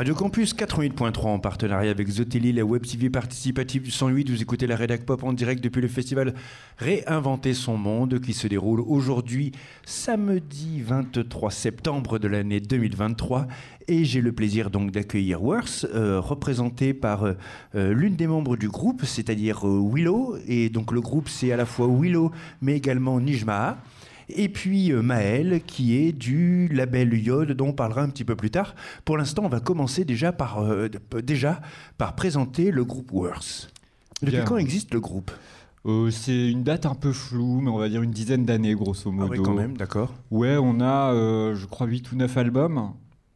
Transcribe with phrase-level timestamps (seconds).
[0.00, 4.30] Radio Campus 88.3 en partenariat avec Zotelli, la web TV participative du 108.
[4.30, 6.32] Vous écoutez la rédac pop en direct depuis le festival
[6.78, 9.52] Réinventer son monde qui se déroule aujourd'hui,
[9.84, 13.46] samedi 23 septembre de l'année 2023.
[13.88, 18.70] Et j'ai le plaisir donc d'accueillir Worth, euh, représenté par euh, l'une des membres du
[18.70, 20.38] groupe, c'est-à-dire euh, Willow.
[20.48, 22.32] Et donc le groupe c'est à la fois Willow
[22.62, 23.76] mais également Nijmaa.
[24.36, 28.36] Et puis euh, Maël, qui est du label Yod, dont on parlera un petit peu
[28.36, 28.74] plus tard.
[29.04, 30.88] Pour l'instant, on va commencer déjà par, euh,
[31.22, 31.60] déjà
[31.98, 33.70] par présenter le groupe Worth.
[34.22, 34.44] Depuis Bien.
[34.44, 35.30] quand existe le groupe?
[35.86, 39.04] Euh, c'est une date un peu floue, mais on va dire une dizaine d'années, grosso
[39.06, 39.32] Ah modo.
[39.32, 40.12] oui, quand même, d'accord.
[40.30, 42.92] Ouais, on a, euh, je crois, 8 ou 9 albums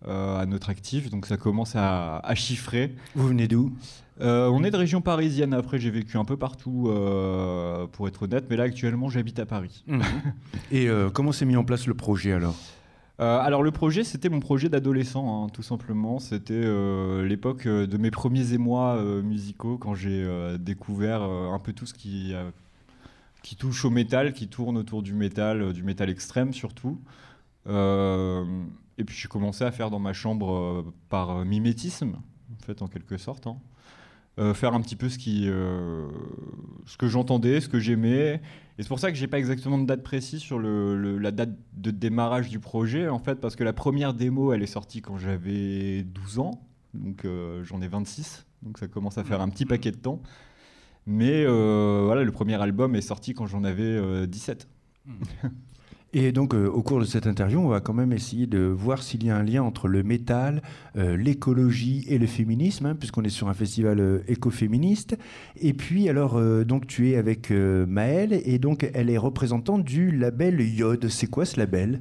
[0.07, 2.95] euh, à notre actif, donc ça commence à, à chiffrer.
[3.15, 3.73] Vous venez d'où?
[4.21, 8.23] Euh, on est de région parisienne, après j'ai vécu un peu partout, euh, pour être
[8.23, 9.83] honnête, mais là actuellement j'habite à Paris.
[9.87, 10.03] Mhm.
[10.71, 12.55] Et euh, comment s'est mis en place le projet alors?
[13.21, 16.19] Euh, alors le projet, c'était mon projet d'adolescent, hein, tout simplement.
[16.19, 20.27] C'était euh, l'époque de mes premiers émois euh, musicaux, quand j'ai
[20.59, 22.35] découvert un peu tout ce qui,
[23.43, 26.99] qui touche au métal, qui tourne autour du métal, du métal extrême surtout.
[27.69, 32.17] Et puis j'ai commencé à faire dans ma chambre par mimétisme,
[32.53, 33.47] en fait, en quelque sorte.
[33.47, 33.57] hein.
[34.41, 36.09] Euh, faire un petit peu ce, qui, euh,
[36.87, 38.41] ce que j'entendais, ce que j'aimais.
[38.79, 41.31] Et c'est pour ça que j'ai pas exactement de date précise sur le, le- la
[41.31, 45.03] date de démarrage du projet, en fait, parce que la première démo, elle est sortie
[45.03, 49.49] quand j'avais 12 ans, donc euh, j'en ai 26, donc ça commence à faire un
[49.49, 50.21] petit paquet de temps.
[51.07, 54.67] Mais euh, voilà, le premier album est sorti quand j'en avais euh, 17.
[56.17, 59.03] Et donc, euh, au cours de cette interview, on va quand même essayer de voir
[59.03, 60.63] s'il y a un lien entre le métal,
[60.97, 65.19] euh, l'écologie et le féminisme, hein, puisqu'on est sur un festival euh, écoféministe.
[65.57, 69.83] Et puis, alors, euh, donc, tu es avec euh, Maëlle, et donc, elle est représentante
[69.83, 71.09] du label Yod.
[71.09, 72.01] C'est quoi ce label?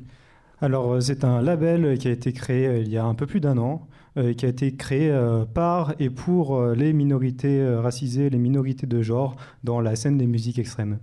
[0.62, 3.58] Alors, c'est un label qui a été créé il y a un peu plus d'un
[3.58, 8.38] an, euh, qui a été créé euh, par et pour les minorités euh, racisées, les
[8.38, 11.00] minorités de genre dans la scène des musiques extrêmes.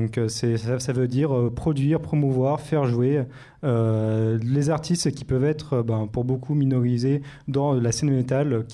[0.00, 3.24] Donc, euh, ça, veut dire euh, produire, promouvoir, faire jouer
[3.64, 8.64] euh, les artistes qui peuvent être, ben, pour beaucoup, minorisés dans la scène métal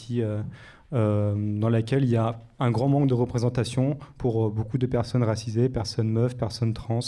[0.93, 5.69] dans laquelle il y a un grand manque de représentation pour beaucoup de personnes racisées,
[5.69, 7.01] personnes meufs, personnes trans.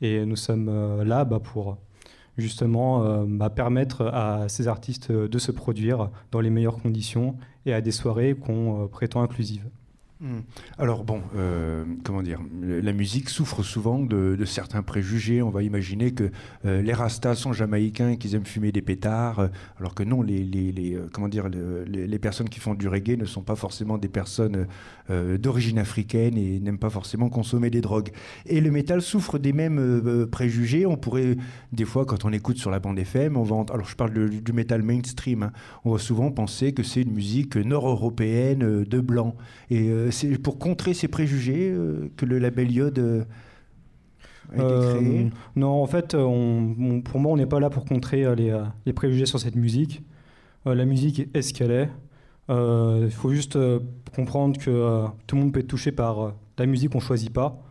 [0.00, 1.78] Et nous sommes là bah, pour
[2.36, 7.80] justement bah, permettre à ces artistes de se produire dans les meilleures conditions et à
[7.80, 9.64] des soirées qu'on prétend inclusives.
[10.22, 10.42] Hmm.
[10.78, 15.42] Alors bon, euh, comment dire, la musique souffre souvent de, certains préjugés.
[15.42, 16.30] On va imaginer que
[16.64, 19.48] euh, les Rastas sont jamaïcains qu'ils aiment fumer des pétards, euh,
[19.80, 23.42] alors que non, les, comment dire, le- les, personnes qui font du reggae ne sont
[23.42, 24.68] pas forcément des personnes
[25.08, 28.10] d'origine africaine et n'aiment pas forcément consommer des drogues.
[28.46, 30.86] Et le métal souffre des mêmes préjugés.
[30.86, 31.36] On pourrait,
[31.72, 34.52] des fois, quand on écoute sur la bande FM, on va, alors je parle du
[34.52, 35.52] métal mainstream, hein,
[35.84, 39.34] on va souvent penser que c'est une musique nord-européenne de blanc.
[39.70, 43.24] Et c'est pour contrer ces préjugés euh, que le label Yod euh,
[44.58, 48.34] Euh, non, en fait, on- on- pour moi, on n'est pas là pour contrer euh,
[48.34, 50.02] les, euh, les préjugés sur cette musique.
[50.66, 51.88] Euh, la musique est ce qu'elle est.
[52.50, 53.78] Euh, Il faut juste euh,
[54.14, 57.32] comprendre que euh, tout le monde peut être touché par euh, la musique qu'on choisit
[57.32, 57.62] pas.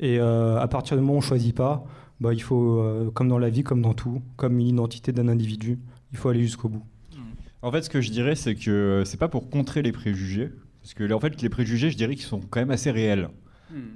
[0.00, 1.84] Et euh, à partir du moment où on choisit pas,
[2.20, 5.28] bah, il faut, euh, comme dans la vie, comme dans tout, comme une identité d'un
[5.28, 5.78] individu,
[6.10, 6.82] il faut aller jusqu'au bout.
[7.62, 10.50] En fait, ce que je dirais, c'est que c'est pas pour contrer les préjugés,
[10.84, 13.30] parce que en fait, les préjugés, je dirais qu'ils sont quand même assez réels.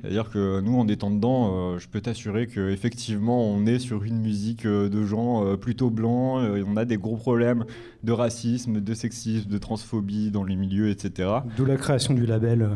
[0.02, 4.02] C'est-à-dire que nous, en étant dedans, euh, je peux t'assurer que effectivement, on est sur
[4.02, 6.42] une musique euh, de gens euh, plutôt blancs.
[6.42, 7.64] euh, et on a des gros problèmes
[8.02, 11.28] de racisme, de sexisme, de transphobie dans les milieux, etc.
[11.56, 12.62] D'où la création du label.
[12.62, 12.74] euh.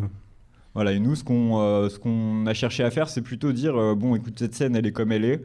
[0.75, 0.93] Voilà.
[0.93, 3.97] Et nous, ce qu'on euh, ce qu'on a cherché à faire, c'est plutôt dire euh,
[3.97, 5.43] bon, écoute, cette scène, elle est comme elle est.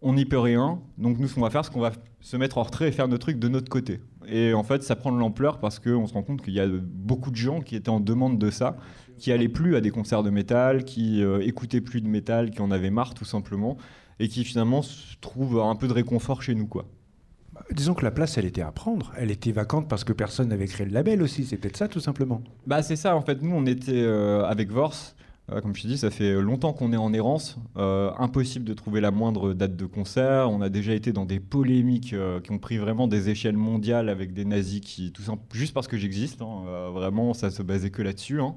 [0.00, 0.78] On n'y peut rien.
[0.96, 3.08] Donc nous, ce qu'on va faire, c'est qu'on va se mettre en retrait et faire
[3.08, 4.00] nos trucs de notre côté.
[4.30, 6.66] Et en fait, ça prend de l'ampleur parce qu'on se rend compte qu'il y a
[6.68, 8.76] beaucoup de gens qui étaient en demande de ça,
[9.16, 12.60] qui allaient plus à des concerts de métal, qui euh, écoutaient plus de métal, qui
[12.60, 13.76] en avaient marre tout simplement,
[14.20, 14.82] et qui finalement
[15.20, 16.86] trouvent un peu de réconfort chez nous, quoi.
[17.72, 19.12] Disons que la place, elle était à prendre.
[19.16, 21.44] Elle était vacante parce que personne n'avait créé le label aussi.
[21.44, 22.40] C'est peut-être ça, tout simplement.
[22.66, 25.27] Bah c'est ça en fait, nous on était euh, avec Vors, euh,
[25.62, 29.00] comme je te dis, ça fait longtemps qu'on est en errance, euh, impossible de trouver
[29.00, 32.58] la moindre date de concert, on a déjà été dans des polémiques euh, qui ont
[32.58, 36.42] pris vraiment des échelles mondiales avec des nazis qui, tout simple, juste parce que j'existe,
[36.42, 38.40] hein, euh, vraiment ça se basait que là-dessus.
[38.42, 38.56] hein.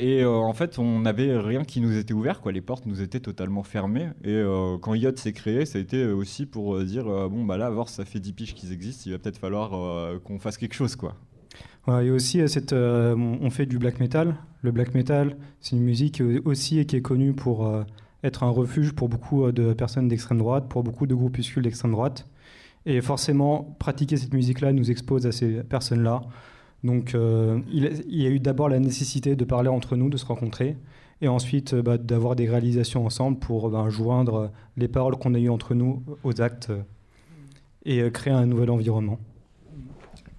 [0.00, 2.50] et en fait, on n'avait rien qui nous était ouvert, quoi.
[2.50, 4.08] Les portes nous étaient totalement fermées.
[4.24, 4.42] Et
[4.82, 8.04] quand Yacht s'est créé, ça a été aussi pour dire bon, bah là, voir ça
[8.04, 9.70] fait 10 piges qu'ils existent, il va peut-être falloir
[10.22, 11.16] qu'on fasse quelque chose, quoi.
[11.86, 14.36] Ouais, et aussi, cette, on fait du black metal.
[14.62, 17.70] Le black metal, c'est une musique aussi qui est connue pour
[18.22, 22.26] être un refuge pour beaucoup de personnes d'extrême droite, pour beaucoup de groupuscules d'extrême droite.
[22.86, 26.22] Et forcément, pratiquer cette musique-là nous expose à ces personnes-là.
[26.84, 30.24] Donc, euh, il, y a eu d'abord la nécessité de parler entre nous, de se
[30.24, 30.76] rencontrer,
[31.20, 35.38] et ensuite euh, bah, d'avoir des réalisations ensemble pour bah, joindre les paroles qu'on a
[35.38, 36.82] eues entre nous aux actes euh,
[37.84, 39.18] et créer un nouvel environnement.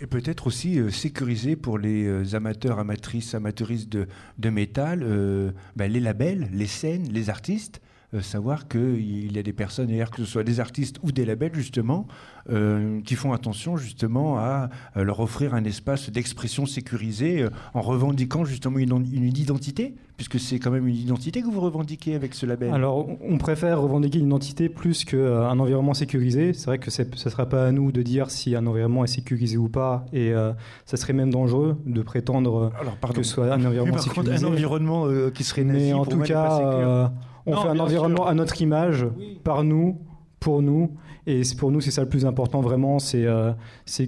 [0.01, 4.07] Et peut-être aussi sécuriser pour les amateurs, amatrices, amateuristes de,
[4.37, 7.88] de métal, bah, les labels, les scènes, les artistes, euh,
[8.21, 12.07] savoir qu'il y a des personnes, que ce soit des artistes ou des labels justement,
[12.49, 18.45] euh, qui font attention justement à, leur offrir un espace d'expression sécurisé euh, en revendiquant
[18.45, 19.05] justement une,
[19.37, 22.73] identité, puisque c'est quand même une identité que vous revendiquez avec ce label.
[22.73, 26.53] Alors on préfère revendiquer une identité plus qu'un environnement sécurisé.
[26.53, 29.07] C'est vrai que ce ne sera pas à nous de dire si un environnement est
[29.07, 30.33] sécurisé ou pas, et
[30.85, 32.71] ça serait même dangereux de prétendre
[33.13, 34.43] que ce soit un environnement sécurisé.
[34.43, 37.11] un environnement qui serait nazi, Mais en tout cas
[37.49, 39.05] on fait un environnement à notre image,
[39.43, 39.97] par nous,
[40.39, 40.91] pour nous.
[41.27, 43.51] Et pour nous, c'est ça le plus important vraiment, c'est euh,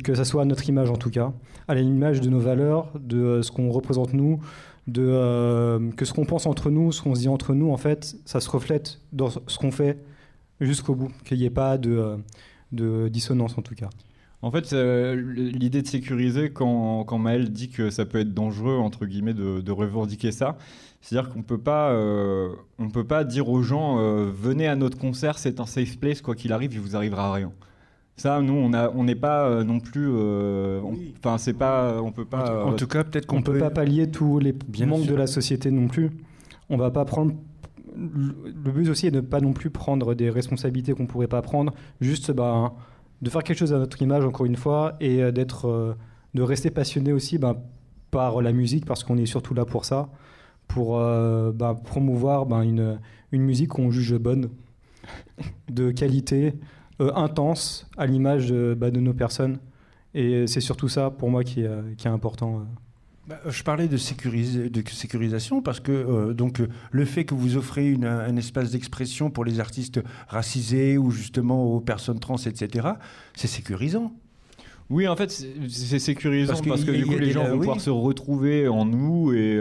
[0.03, 1.33] que ça soit à notre image en tout cas,
[1.67, 4.39] à l'image de nos valeurs, de euh, ce qu'on représente nous,
[4.87, 7.77] de euh, que ce qu'on pense entre nous, ce qu'on se dit entre nous, en
[7.77, 9.99] fait, ça se reflète dans ce qu'on fait
[10.59, 12.17] jusqu'au bout, qu'il n'y ait pas de,
[12.71, 13.89] de dissonance en tout cas.
[14.41, 19.05] En fait, l'idée de sécuriser, quand, quand Maël dit que ça peut être dangereux, entre
[19.05, 20.57] guillemets, de, de revendiquer ça,
[21.01, 24.97] c'est-à-dire qu'on peut pas, euh, on peut pas dire aux gens euh, venez à notre
[24.97, 27.51] concert, c'est un safe place, quoi qu'il arrive, il vous arrivera rien.
[28.17, 30.07] Ça, nous, on n'est pas euh, non plus,
[31.17, 32.65] enfin, c'est pas, on peut pas.
[32.65, 34.53] En, tout cas, peut-être qu'on peut, peut pas pallier tous les
[34.85, 36.11] manques de la société non plus.
[36.69, 37.33] On va pas prendre.
[37.95, 41.41] Le but aussi est de ne pas non plus prendre des responsabilités qu'on pourrait pas
[41.41, 41.73] prendre.
[41.99, 42.73] Juste, bah,
[43.21, 45.95] de faire quelque chose à notre image encore une fois et d'être,
[46.35, 47.57] de rester passionné aussi, bah,
[48.11, 50.09] par la musique parce qu'on est surtout là pour ça
[50.73, 52.99] pour euh, bah, promouvoir bah, une,
[53.31, 54.49] une, musique qu'on juge bonne,
[55.69, 56.53] de qualité,
[57.01, 59.59] euh, intense, à l'image de, bah, de, nos personnes.
[60.13, 62.63] Et c'est surtout ça, pour moi, qui est, qui est important.
[63.29, 63.35] Euh.
[63.49, 68.35] je parlais de, de sécurisation parce que donc, le fait que vous offrez une, un
[68.35, 72.89] espace d'expression pour les artistes racisés ou justement aux personnes trans, etc.,
[73.35, 74.13] c'est sécurisant.
[74.89, 75.31] Oui, en fait,
[75.69, 79.59] c'est sécurisant parce que, du coup, les gens vont pouvoir se retrouver en nous et,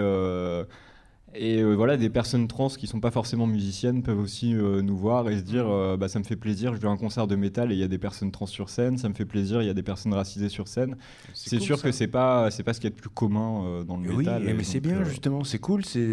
[1.32, 4.96] et euh, voilà, des personnes trans qui sont pas forcément musiciennes peuvent aussi euh, nous
[4.96, 7.28] voir et se dire euh, bah, ça me fait plaisir, je vais à un concert
[7.28, 9.62] de métal et il y a des personnes trans sur scène, ça me fait plaisir,
[9.62, 10.96] il y a des personnes racisées sur scène.
[11.32, 13.96] C'est sûr que c'est pas c'est pas ce qu'il y a de plus commun dans
[13.96, 14.42] le métal.
[14.44, 15.84] Oui, mais c'est bien justement, c'est cool.
[15.84, 16.08] C'est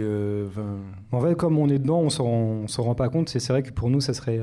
[1.11, 3.29] en fait comme on est dedans, on s'en s'en rend pas compte.
[3.29, 4.39] C'est vrai que pour nous, ça serait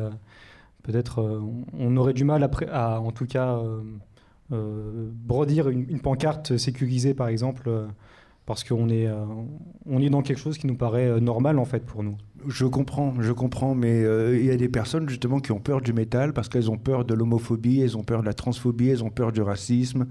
[0.83, 1.41] peut-être
[1.79, 3.63] on aurait du mal après à en tout cas
[4.51, 7.71] brodir une, une, pancarte sécurisée par exemple
[8.47, 9.25] parce qu'on est, euh,
[9.87, 12.17] on est dans quelque chose qui nous paraît euh, normal en fait pour nous.
[12.47, 15.81] Je comprends, je comprends, mais euh, il y a des personnes justement qui ont peur
[15.81, 19.03] du métal parce qu'elles ont peur de l'homophobie, elles ont peur de la transphobie, elles
[19.03, 20.07] ont peur du racisme,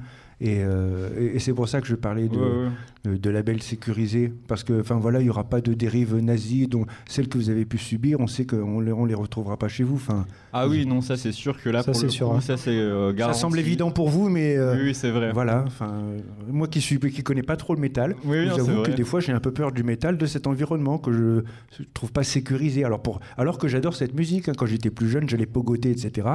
[0.46, 2.70] euh, et, c'est pour ça que je parlais de,
[3.06, 6.88] de, labels sécurisés, parce que, enfin voilà, il n'y aura pas de dérive nazie, donc
[7.08, 9.70] celles que vous avez pu subir, on sait qu'on ne les, on les retrouvera pas
[9.70, 9.96] chez vous.
[9.96, 12.34] Enfin, ah oui, non, ça c'est sûr que là, ça c'est sûr.
[12.34, 12.42] Hein.
[12.42, 15.32] ça c'est euh, Ça semble évident pour vous, mais euh, oui, c'est vrai.
[15.32, 16.02] Voilà, enfin,
[16.50, 19.40] moi qui suis, qui connais pas trop le métal, j'avoue que des fois j'ai un
[19.40, 22.84] peu peur du métal, de cet environnement que je, ne trouve pas sécurisé.
[22.84, 26.28] Alors pour, alors que j'adore cette musique, hein, quand j'étais plus jeune, j'allais pogoter, etc.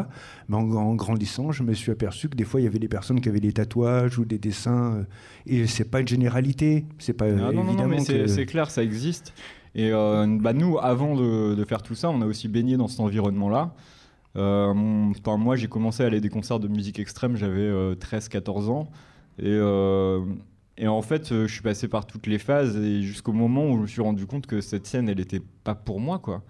[0.48, 2.88] Mais en, en grandissant, je me suis aperçu que des fois il y avait des
[2.88, 4.94] personnes qui avaient des tatouages ou des dessins.
[4.94, 5.04] Euh,
[5.46, 6.84] et c'est pas une généralité.
[6.98, 9.32] C'est pas ah non, non, mais c'est clair, ça existe.
[9.74, 13.00] Et euh, bah nous, avant de, faire tout ça, on a aussi baigné dans cet
[13.00, 13.74] environnement-là.
[14.36, 18.90] Euh, moi, j'ai commencé à aller à des concerts de musique extrême, j'avais 13-14 ans.
[19.40, 19.56] Et,
[20.82, 23.82] et, en fait, je suis passé par toutes les phases et jusqu'au moment où je
[23.82, 26.42] me suis rendu compte que cette scène, elle n'était pas pour moi, quoi.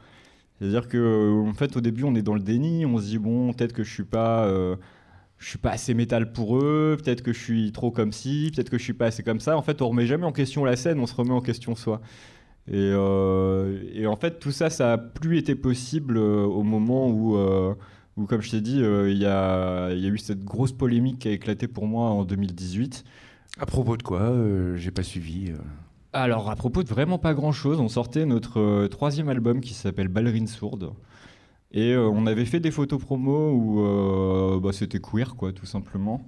[0.59, 3.53] C'est-à-dire que, en fait, au début, on est dans le déni, on se dit bon,
[3.53, 4.49] peut-être que je suis pas
[5.39, 8.71] je suis pas assez métal pour eux, peut-être que je suis trop comme ci, peut-être
[8.71, 9.57] que je suis pas assez comme ça.
[9.57, 12.01] En fait, on remet jamais en question la scène, on se remet en question soi.
[12.71, 17.37] Et, euh, en fait, tout ça, ça a plus été possible euh, au moment où,
[17.37, 17.75] euh,
[18.17, 21.29] où comme je t'ai dit, il y, a, y, a, eu cette grosse polémique qui
[21.29, 23.05] a éclaté pour moi en 2018.
[23.61, 24.35] À propos de quoi
[24.75, 25.53] J'ai pas suivi.
[26.13, 30.47] Alors, à propos de vraiment pas grand-chose, on sortait notre troisième album qui s'appelle Ballerine
[30.47, 30.93] Sourde.
[31.73, 35.67] Et euh, on avait fait des photos promo où euh, bah, c'était queer, quoi, tout
[35.67, 36.27] simplement.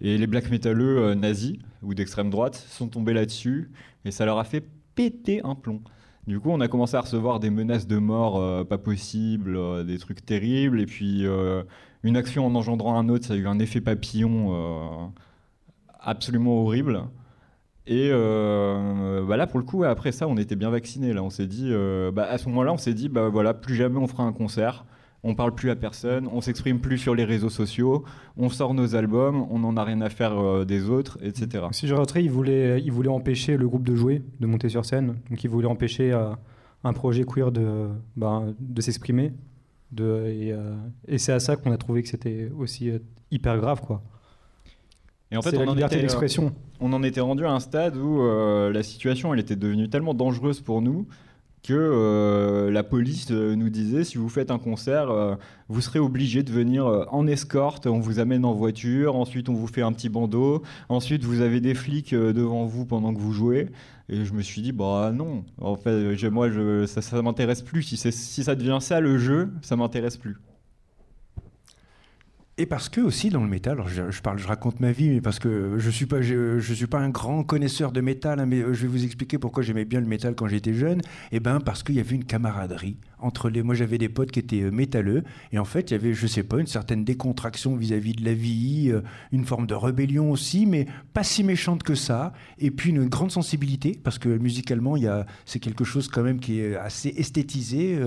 [0.00, 3.70] Et les black métalleux euh, nazis ou d'extrême droite sont tombés là-dessus
[4.04, 5.80] et ça leur a fait pété un plomb.
[6.26, 10.24] Du coup, on a commencé à recevoir des menaces de mort pas possibles, des trucs
[10.24, 11.24] terribles, et puis
[12.04, 15.12] une action en engendrant un autre, ça a eu un effet papillon
[15.98, 17.02] absolument horrible.
[17.86, 21.12] Et bah là, pour le coup, après ça, on était bien vaccinés.
[21.12, 21.72] Là, on s'est dit,
[22.12, 24.84] bah, à ce moment-là, on s'est dit, bah voilà, plus jamais on fera un concert
[25.24, 28.04] on parle plus à personne, on s'exprime plus sur les réseaux sociaux,
[28.36, 31.66] on sort nos albums, on n'en a rien à faire euh, des autres, etc.
[31.70, 34.84] Si je rentrais, il voulait, il voulait empêcher le groupe de jouer, de monter sur
[34.84, 35.16] scène.
[35.30, 36.30] Donc il voulait empêcher euh,
[36.82, 39.32] un projet queer de, ben, s'exprimer.
[39.96, 40.74] Et, euh,
[41.06, 42.90] et c'est à ça qu'on a trouvé que c'était aussi
[43.30, 44.02] hyper grave, quoi.
[45.32, 46.52] Et en fait, on la liberté d'expression.
[46.80, 50.60] on en était rendu à un stade où la situation, elle était devenue tellement dangereuse
[50.60, 51.06] pour nous
[51.62, 55.36] que euh, la police euh, nous disait si vous faites un concert, euh,
[55.68, 59.68] vous serez obligé de venir en escorte, on vous amène en voiture, ensuite on vous
[59.68, 63.68] fait un petit bandeau, ensuite vous avez des flics devant vous pendant que vous jouez.
[64.08, 67.82] Et je me suis dit, bah non, en fait, moi je, ça, ça m'intéresse plus.
[67.82, 70.36] Si, si ça devient ça le jeu, ça m'intéresse plus.
[72.58, 75.22] Et parce que aussi dans le métal, alors je, parle, je raconte ma vie, mais
[75.22, 78.60] parce que je suis pas, je, suis pas un grand connaisseur de métal, hein, mais
[78.60, 81.00] je vais vous expliquer pourquoi j'aimais bien le métal quand j'étais jeune.
[81.00, 83.62] Et eh ben parce qu'il y avait une camaraderie entre les.
[83.62, 86.26] Moi, j'avais des potes qui étaient euh, métalleux, et en fait, il y avait, je
[86.26, 89.00] sais pas, une certaine décontraction vis-à-vis de la vie, euh,
[89.32, 92.32] une forme de rébellion aussi, mais pas si méchante que ça.
[92.58, 95.02] Et puis une grande sensibilité, parce que musicalement, il
[95.44, 97.98] c'est quelque chose quand même qui est assez esthétisé.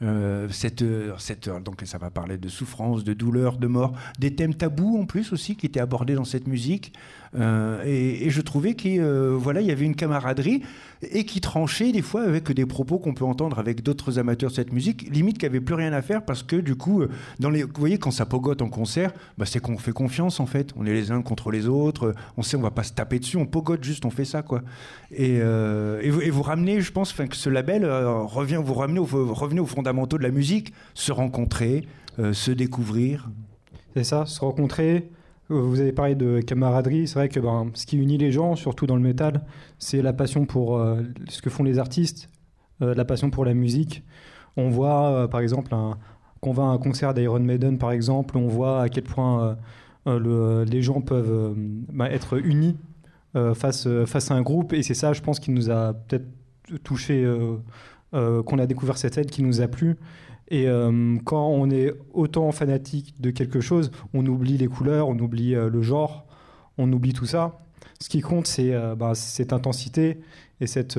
[0.00, 0.84] Euh, cette,
[1.18, 5.06] cette, donc ça va parler de souffrance, de douleur, de mort, des thèmes tabous en
[5.06, 6.92] plus aussi qui étaient abordés dans cette musique.
[7.34, 10.62] Euh, et, je trouvais qu'il euh, voilà, il y avait une camaraderie
[11.02, 14.54] et qui tranchait des fois avec des propos qu'on peut entendre avec d'autres amateurs de
[14.54, 17.50] cette musique, limite qui n'avaient plus rien à faire parce que du coup, euh, dans
[17.50, 20.70] les, vous voyez, quand ça pogote en concert, bah, c'est qu'on fait confiance en fait.
[20.76, 23.36] On est les uns contre les autres, on sait on va pas se taper dessus,
[23.36, 24.62] on pogote juste, on fait ça quoi.
[25.10, 30.18] Et, et, vous, ramenez, je pense, que ce label revient, vous ramenez, revenez aux fondamentaux
[30.18, 31.86] de la musique, se rencontrer,
[32.32, 33.30] se découvrir.
[33.94, 35.08] C'est ça, se rencontrer,
[35.48, 37.08] vous avez parlé de camaraderie.
[37.08, 39.42] C'est vrai que ben, ce qui unit les gens, surtout dans le métal,
[39.78, 42.28] c'est la passion pour euh, ce que font les artistes,
[42.82, 44.04] euh, la passion pour la musique.
[44.56, 45.74] On voit, euh, par exemple,
[46.40, 49.56] qu'on va à un concert d'Iron Maiden, par exemple, on voit à quel point
[50.06, 52.76] le, les gens peuvent ben, être unis
[53.54, 54.72] face, face à un groupe.
[54.72, 56.26] Et c'est ça, je pense, qui nous a peut-être
[56.82, 57.26] touché,
[58.12, 59.96] qu'on a découvert cette aide, qui nous a plu.
[60.50, 65.18] Et euh, quand on est autant fanatique de quelque chose, on oublie les couleurs, on
[65.18, 66.24] oublie euh, le genre,
[66.78, 67.60] on oublie tout ça.
[68.00, 70.18] Ce qui compte, c'est euh, bah, cette intensité
[70.60, 70.96] et cette,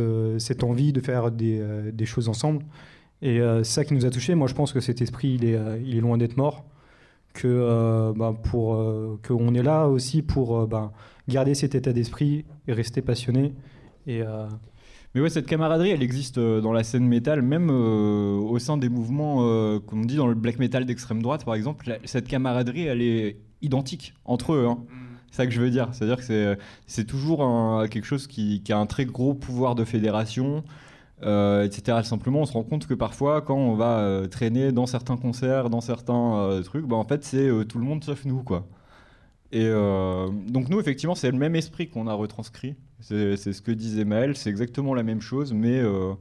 [0.64, 2.64] envie de faire des, choses ensemble.
[3.22, 4.34] Et c'est ça qui nous a touchés.
[4.34, 6.64] Moi, je pense que cet esprit, il est, il est loin d'être mort.
[7.34, 8.82] Que bah, pour
[9.28, 10.94] qu'on est là aussi pour bah,
[11.28, 13.54] garder cet état d'esprit et rester passionné.
[14.08, 14.22] Et
[15.16, 18.78] mais ouais, cette camaraderie, elle existe euh, dans la scène métal, même euh, au sein
[18.78, 22.00] des mouvements, euh, comme dit dans le black metal d'extrême droite, par exemple.
[22.06, 24.68] cette camaraderie, elle est identique entre eux.
[24.68, 24.78] Hein.
[25.32, 25.90] C'est ça que je veux dire.
[25.94, 27.40] C'est-à-dire que c'est toujours
[27.90, 30.64] quelque chose qui, a un très gros pouvoir de fédération,
[31.22, 32.00] etc.
[32.04, 35.82] Simplement, on se rend compte que parfois, quand on va traîner dans certains concerts, dans
[35.82, 38.68] certains trucs, bah, en fait, c'est tout le monde sauf nous, quoi.
[39.52, 44.06] Et donc nous, effectivement, c'est le même esprit qu'on a retranscrit c'est ce que disait
[44.06, 46.14] Maël, c'est exactement la même chose, mais euh,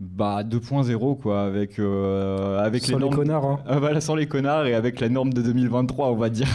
[0.00, 3.44] bah 2.0 quoi, avec euh, avec sans les, connards.
[3.44, 3.60] Hein.
[3.66, 6.48] Ah, voilà, sans les connards et avec la norme de 2023, on va dire.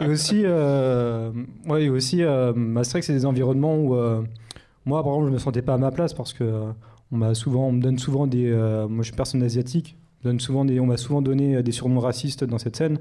[0.00, 1.32] et aussi, euh,
[1.66, 3.96] ouais, aussi, euh, bah, c'est vrai que c'est des environnements où
[4.84, 6.64] moi, par exemple, je me sentais pas à ma place parce que
[7.10, 8.50] on m'a souvent, on me donne souvent des,
[8.88, 12.00] moi, je suis personne asiatique, on donne souvent des, on m'a souvent donné des surnoms
[12.00, 12.98] racistes dans cette scène.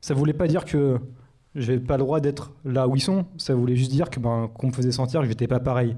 [0.00, 0.98] Ça voulait pas dire que
[1.56, 3.24] j'avais pas le droit d'être là où ils sont.
[3.38, 5.96] Ça voulait juste dire que ben, qu'on me faisait sentir que j'étais pas pareil.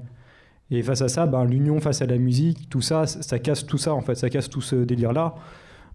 [0.71, 3.77] Et face à ça, ben, l'union face à la musique, tout ça, ça casse tout
[3.77, 5.35] ça en fait, ça casse tout ce délire là.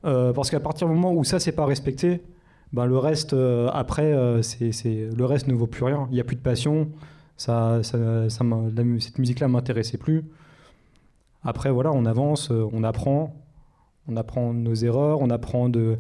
[0.05, 2.23] Euh, parce qu'à partir du moment où ça c'est pas respecté,
[2.73, 6.07] ben, le reste euh, après, euh, c'est, le reste ne vaut plus rien.
[6.11, 6.91] Il n'y a plus de passion.
[7.37, 10.25] Ça, ça cette musique-là m'intéressait plus.
[11.43, 13.35] Après voilà, on avance, on apprend,
[14.09, 15.99] on apprend nos erreurs, on apprend de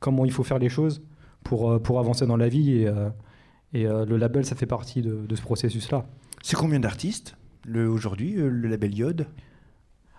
[0.00, 1.02] comment il faut faire les choses
[1.44, 2.80] pour, euh, pour avancer dans la vie.
[2.80, 3.10] Et, euh,
[3.72, 6.06] et euh, le label, ça fait partie de, ce processus-là.
[6.42, 7.36] C'est combien d'artistes
[7.74, 9.26] aujourd'hui, le label Yod?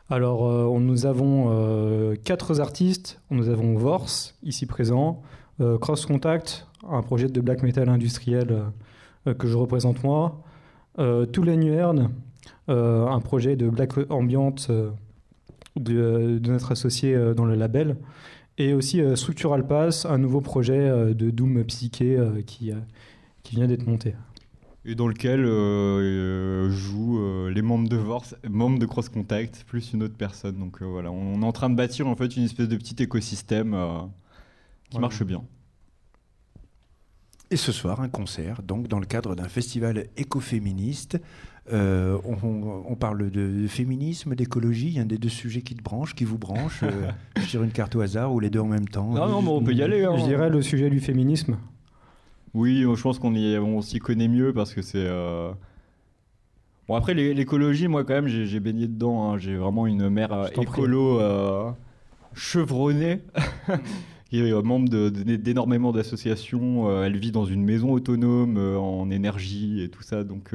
[0.09, 3.21] Alors, nous avons quatre artistes.
[3.29, 4.09] Nous avons Vors,
[4.41, 5.21] ici présent,
[5.59, 8.65] Cross Contact, un projet de black metal industriel
[9.37, 10.41] que je représente moi,
[10.97, 12.09] euh, Toulaine
[12.67, 14.71] un projet de black ambiante
[15.75, 17.97] de, de, notre associé dans le label,
[18.57, 22.71] et aussi euh, Structural Pass, un nouveau projet euh, de Doom psyché euh, qui,
[23.43, 24.15] qui vient d'être monté.
[24.87, 25.41] Et dans lequel
[26.69, 30.59] jouent les membres de Vorse, membres de Cross Contact, plus une autre personne.
[30.59, 33.75] Donc voilà, on, est en train de bâtir en fait une espèce de petit écosystème
[34.91, 35.43] qui marche bien.
[37.49, 41.17] Et ce soir, un concert, donc dans le cadre d'un festival écoféministe.
[41.73, 44.87] Euh, on, parle de féminisme, d'écologie.
[44.87, 46.83] Il y a un des deux sujets qui te branchent, qui vous branchent.
[46.83, 49.11] Euh, je tire une carte au hasard ou les deux en même temps.
[49.11, 50.03] Non, non, mais on peut y aller.
[50.03, 50.15] Hein.
[50.17, 51.57] Je dirais le sujet du féminisme.
[52.53, 55.05] Oui, je pense qu'on on s'y connaît mieux parce que c'est.
[55.05, 55.51] Euh,
[56.87, 59.31] bon, après, l'écologie, moi, quand même, j'ai baigné dedans.
[59.31, 59.37] Hein.
[59.37, 61.19] J'ai vraiment une mère écolo
[62.33, 63.21] chevronnée.
[64.29, 66.89] qui est membre d'énormément d'associations.
[66.89, 70.23] Euh, elle vit dans une maison autonome euh, en énergie et tout ça.
[70.23, 70.53] Donc,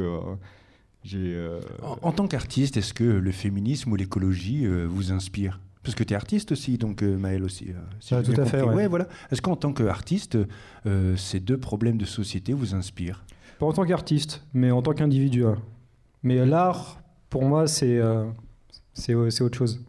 [1.15, 1.61] euh.
[2.03, 5.61] En, tant qu'artiste, est-ce que le féminisme ou l'écologie vous inspire?
[5.83, 7.69] Parce que tu es artiste aussi, donc Maël aussi.
[8.07, 8.63] tout à fait.
[8.63, 8.87] Ouais.
[8.87, 9.09] voilà.
[9.31, 10.37] Est-ce qu'en tant qu'artiste,
[11.17, 13.25] ces deux problèmes de société vous inspirent?
[13.59, 15.45] Pas en tant qu'artiste, mais en tant qu'individu.
[15.45, 15.57] Hein.
[16.23, 18.01] Mais l'art, pour moi, c'est
[18.93, 19.83] c'est autre chose.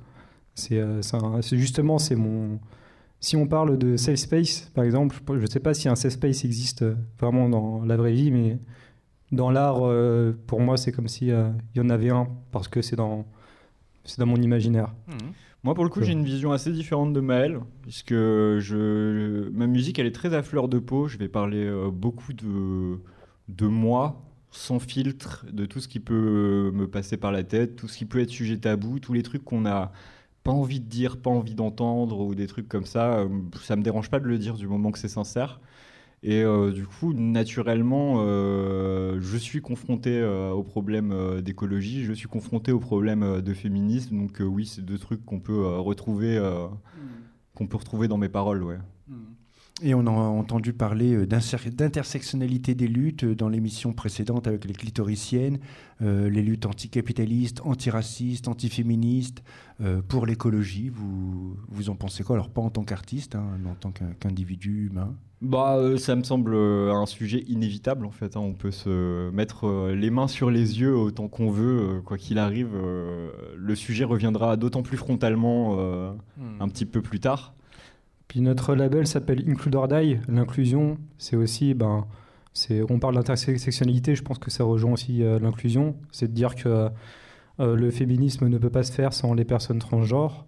[0.55, 2.59] C'est justement, c'est mon,
[3.21, 6.13] si on parle de safe space, par exemple, je ne sais pas si un safe
[6.13, 8.57] space existe euh, vraiment dans la vraie vie, mais
[9.31, 12.81] dans l'art, euh, pour moi, c'est comme s'il euh, y en avait un, parce que
[12.81, 13.25] c'est dans,
[14.17, 14.93] dans mon imaginaire.
[15.07, 15.13] Mmh.
[15.63, 19.99] Moi, pour le coup, j'ai une vision assez différente de Maël, puisque je, ma musique,
[19.99, 21.07] elle est très à fleur de peau.
[21.07, 22.97] Je vais parler beaucoup de,
[23.47, 27.87] de moi, sans filtre, de tout ce qui peut me passer par la tête, tout
[27.87, 29.91] ce qui peut être sujet tabou, tous les trucs qu'on a
[30.43, 33.27] pas envie de dire, pas envie d'entendre ou des trucs comme ça, euh,
[33.61, 35.59] ça me dérange pas de le dire du moment que c'est sincère.
[36.23, 42.71] Et euh, du coup, naturellement, euh, je suis confronté au problème d'écologie, je suis confronté
[42.71, 44.17] au problème de féminisme.
[44.17, 47.07] Donc oui, c'est deux trucs qu'on peut retrouver, mmh.
[47.55, 48.77] qu'on peut retrouver dans mes paroles, ouais.
[49.07, 49.15] Mmh.
[49.83, 54.73] Et on a entendu parler euh, d'intersectionnalité des luttes euh, dans l'émission précédente avec les
[54.73, 55.59] clitoriciennes,
[56.01, 59.43] euh, les luttes anticapitalistes, antiracistes, antiféministes,
[60.07, 60.89] pour l'écologie.
[60.89, 62.35] Vous, vous en pensez quoi?
[62.35, 66.55] Alors pas en tant qu'artiste, hein, mais en tant qu'individu humain bah, ça me semble
[66.55, 68.37] un sujet inévitable en fait.
[68.37, 68.41] Hein.
[68.41, 72.75] On peut se mettre les mains sur les yeux autant qu'on veut, quoi qu'il arrive.
[72.75, 76.61] le sujet reviendra d'autant plus frontalement hmm.
[76.61, 77.55] un petit peu plus tard.
[78.31, 80.17] Puis notre label s'appelle Include Die.
[80.29, 82.07] L'inclusion, c'est aussi, ben,
[82.89, 85.97] on parle d'intersectionnalité, je pense que ça rejoint aussi euh, l'inclusion.
[86.13, 86.87] C'est de dire que
[87.59, 90.45] euh, le féminisme ne peut pas se faire sans les personnes transgenres,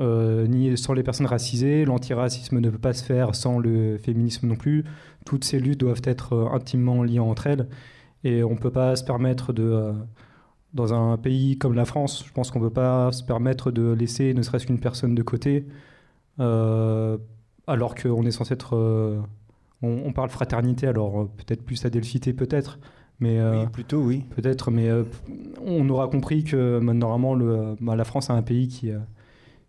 [0.00, 1.86] euh, ni sans les personnes racisées.
[1.86, 4.84] L'antiracisme ne peut pas se faire sans le féminisme non plus.
[5.24, 7.68] Toutes ces luttes doivent être intimement liées entre elles.
[8.24, 9.94] Et on ne peut pas se permettre de
[10.74, 13.92] dans un pays comme la France, je pense qu'on ne peut pas se permettre de
[13.92, 15.64] laisser ne serait-ce qu'une personne de côté
[16.38, 18.76] alors qu'on est censé être.
[18.76, 19.20] Euh,
[19.82, 22.78] on, parle fraternité, alors euh, peut-être plus adelphité, peut-être.
[23.20, 24.24] Mais, oui, plutôt, oui.
[24.34, 24.90] Peut-être, mais
[25.64, 28.90] on aura compris que normalement, le, bah, la France est un pays qui,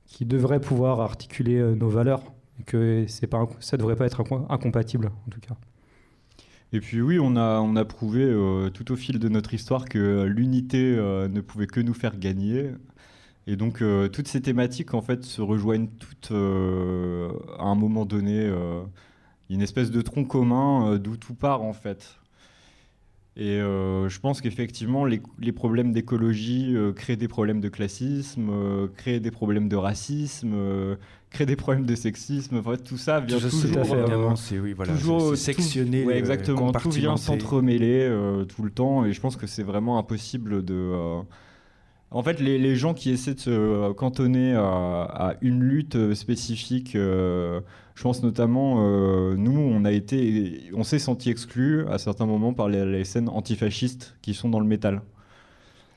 [0.08, 2.24] qui devrait pouvoir articuler nos valeurs
[2.60, 5.56] et que c'est pas, ça ne devrait pas être incompatible, en tout cas.
[6.74, 8.26] Et puis oui, on a, on a prouvé
[8.74, 12.72] tout au fil de notre histoire que l'unité ne pouvait que nous faire gagner.
[13.48, 17.30] Et donc euh, toutes ces thématiques en fait se rejoignent toutes euh,
[17.60, 18.40] à un moment donné.
[18.40, 18.82] Euh,
[19.52, 22.18] une espèce de tronc commun d'où tout part en fait.
[23.38, 28.50] Et je pense qu'effectivement les, les, problèmes d'écologie créent des problèmes de classisme,
[28.98, 30.56] créent des problèmes de racisme,
[31.30, 32.58] créent des problèmes de sexisme.
[32.58, 37.18] En fait, tout ça vient tout toujours, c'est oui, voilà, toujours sectionner, exactement, tout vient
[37.18, 38.10] s'entremêler
[38.48, 39.06] tout le temps.
[39.06, 41.22] Et je pense que c'est vraiment impossible de
[42.12, 46.96] en fait, les, gens qui essaient de se euh, cantonner à, une lutte euh, spécifique,
[46.96, 47.62] euh,
[47.96, 48.76] je pense notamment,
[49.36, 54.18] nous, on a été, on s'est senti exclus à certains moments par les, scènes antifascistes
[54.22, 55.02] qui sont dans le métal.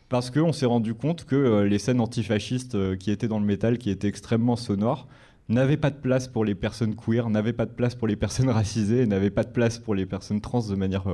[0.08, 3.90] Parce qu'on s'est rendu compte que les scènes antifascistes qui étaient dans le métal, qui
[3.90, 5.08] étaient extrêmement sonores,
[5.48, 8.48] n'avaient pas de place pour les personnes queer, n'avaient pas de place pour les personnes
[8.48, 11.04] racisées, n'avaient pas de place pour les personnes trans de manière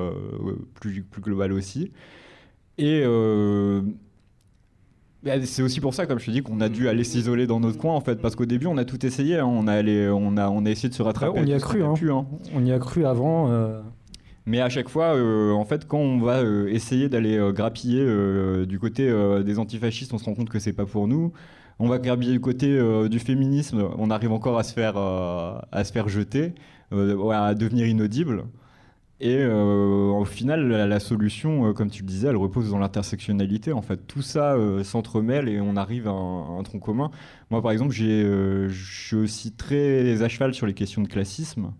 [0.74, 1.92] plus, plus globale aussi.
[2.76, 3.02] Et
[5.44, 7.78] c'est aussi pour ça, comme je te dis, qu'on a dû aller s'isoler dans notre
[7.78, 9.38] coin, en fait, parce qu'au début, on a tout essayé.
[9.38, 9.46] Hein.
[9.46, 11.38] On, a allé, on, a, on a essayé de se rattraper.
[11.40, 11.82] on y a cru.
[11.82, 11.94] Hein.
[12.10, 12.26] hein.
[12.54, 13.50] On y a cru avant.
[13.50, 13.80] Euh.
[14.46, 18.04] Mais à chaque fois, euh, en fait, quand on va euh, essayer d'aller grappiller
[18.66, 19.10] du côté
[19.44, 21.32] des antifascistes, on se rend compte que c'est pas pour nous.
[21.78, 25.92] On va grappiller du côté du féminisme, on arrive encore à se faire, à se
[25.92, 26.54] faire jeter,
[26.92, 28.44] à devenir inaudible.
[29.24, 33.72] Et euh, au final, la, solution, euh, comme tu le disais, elle repose dans l'intersectionnalité.
[33.72, 37.10] En fait, tout ça euh, s'entremêle et on arrive à un, tronc commun.
[37.50, 41.72] Moi, par exemple, je suis aussi très à cheval sur les questions de classisme.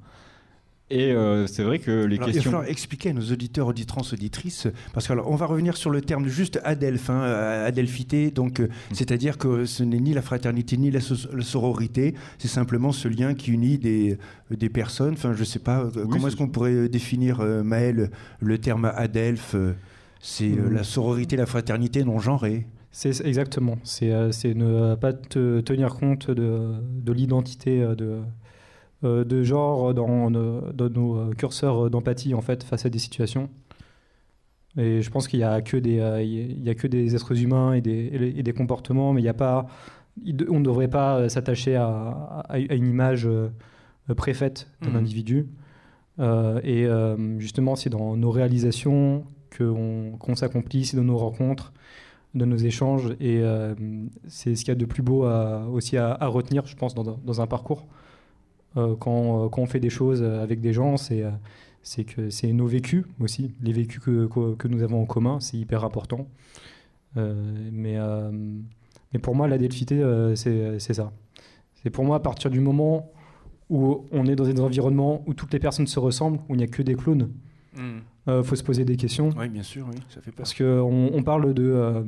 [0.96, 2.50] Et euh, c'est vrai que les Alors, Il va questions.
[2.52, 6.61] falloir expliquer à nos auditeurs, auditrans, auditrices, parce qu'on va revenir sur le terme juste
[6.62, 11.00] adelphe, hein, euh, adelphité, donc euh, c'est-à-dire que ce n'est ni la fraternité ni la,
[11.00, 14.18] so- la sororité, c'est simplement ce lien qui unit des,
[14.50, 15.14] des personnes.
[15.14, 19.72] Enfin, je sais pas, comment est-ce qu'on pourrait définir, euh, Maël, le terme adelphe euh,
[20.20, 20.72] C'est Mm.
[20.74, 22.66] la sororité, la fraternité non genrée?
[22.92, 23.76] C'est exactement.
[23.83, 28.20] C'est euh, c'est ne pas te tenir compte de, de l'identité de,
[29.04, 33.48] de genre dans, nos- dans nos euh, curseurs d'empathie en fait face à des situations.
[34.76, 37.40] Et je pense qu'il y a que des euh, il y a que des êtres
[37.40, 39.66] humains et des, et des comportements, mais il y a pas
[40.48, 43.48] on ne devrait pas euh, s'attacher à, à- à une image euh,
[44.16, 44.96] préfaite d'un Mhm.
[44.96, 45.46] individu.
[46.20, 49.24] Euh, et euh, justement, c'est dans nos réalisations
[49.56, 51.72] qu'on s'accomplit, c'est dans nos rencontres,
[52.34, 53.10] dans nos échanges.
[53.20, 53.74] Et euh,
[54.26, 56.94] c'est ce qu'il y a de plus beau à- aussi à, à retenir, je pense,
[56.94, 57.86] dans, dans un parcours.
[58.76, 61.30] Euh, quand, quand on fait des choses avec des gens, c'est euh,
[61.82, 65.38] c'est que c'est nos vécus aussi, les vécus que, que, que nous avons en commun,
[65.40, 66.26] c'est hyper important.
[67.16, 67.34] Euh,
[67.70, 68.30] mais, euh,
[69.12, 71.12] mais pour moi, la delphité, euh, c'est c'est ça.
[71.82, 73.12] C'est pour moi à partir du moment
[73.70, 76.64] où on est dans des environnements où toutes les personnes se ressemblent, où il n'y
[76.64, 77.30] a que des clones,
[77.76, 79.30] il faut se poser des questions.
[79.38, 80.37] Oui, bien sûr, oui, ça fait peur.
[80.37, 81.64] Parce qu'on on parle de.
[81.64, 82.02] euh,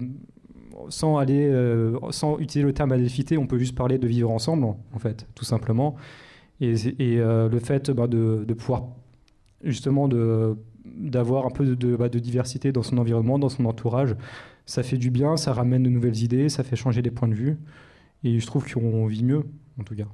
[0.89, 4.65] sans, aller, euh, sans utiliser le terme adelphité, on peut juste parler de vivre ensemble,
[4.65, 5.97] en fait, tout simplement.
[6.61, 6.75] Et,
[7.19, 8.85] euh, le fait bah, de, de pouvoir,
[9.63, 10.09] justement,
[10.85, 14.17] d'avoir un peu de, de- bah, de diversité dans son environnement, dans son entourage,
[14.65, 17.35] ça fait du bien, ça ramène de nouvelles idées, ça fait changer des points de
[17.35, 17.57] vue.
[18.25, 19.43] Et je trouve qu'on vit mieux,
[19.79, 20.07] en tout cas.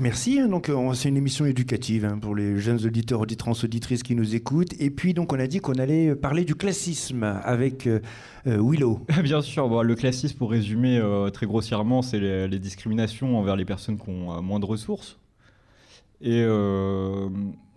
[0.00, 0.38] Merci.
[0.38, 4.14] hein, donc, euh, c'est une émission éducative hein, pour les jeunes auditeurs, auditrans, auditrices qui
[4.14, 4.80] nous écoutent.
[4.80, 7.98] Et puis, donc, on a dit qu'on allait parler du classisme avec euh,
[8.46, 9.00] euh, Willow.
[9.24, 13.56] Bien sûr, bon, le classisme, pour résumer euh, très grossièrement, c'est les, les discriminations envers
[13.56, 15.18] les personnes qui ont euh, moins de ressources.
[16.20, 17.28] Et, euh,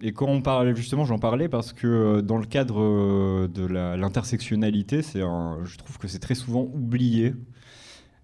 [0.01, 3.65] et quand on parle, justement, j'en parlais parce que euh, dans le cadre euh, de
[3.65, 7.36] l'intersectionnalité, un- je trouve que c'est très souvent oublié.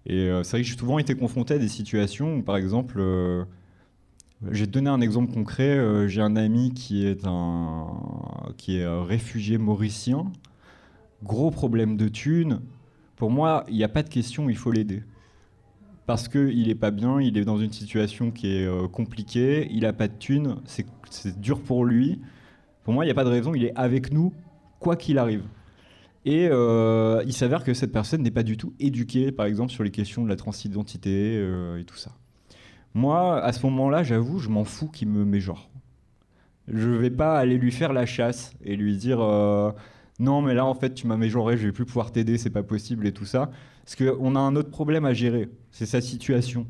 [0.06, 3.00] Et c'est vrai que j'ai souvent été confronté à des situations où, par exemple,
[4.50, 6.08] j'ai donné un exemple concret.
[6.08, 7.86] j'ai un ami qui est un
[8.56, 10.30] qui est euh, réfugié mauricien,
[11.22, 12.60] gros problème de thunes.
[13.16, 15.02] Pour moi, il n'y a pas de question, il faut l'aider.
[16.08, 19.80] Parce qu'il n'est pas bien, il est dans une situation qui est euh, compliquée, il
[19.80, 22.18] n'a pas de thunes, c'est dur pour lui.
[22.82, 24.32] Pour moi, il n'y a pas de raison, il est avec nous,
[24.80, 25.42] quoi qu'il arrive.
[26.24, 29.84] Et euh, il s'avère que cette personne n'est pas du tout éduquée, par exemple, sur
[29.84, 32.12] les questions de la transidentité euh, et tout ça.
[32.94, 35.68] Moi, à ce moment-là, j'avoue, je m'en fous qu'il me met genre.
[36.68, 39.18] Je vais pas aller lui faire la chasse et lui dire
[40.20, 42.62] non, mais là, en fait, tu m'as mégenré, je vais plus pouvoir t'aider, c'est pas
[42.62, 43.50] possible et tout ça.
[43.88, 46.66] Parce qu'on a un autre problème à gérer, c'est sa situation.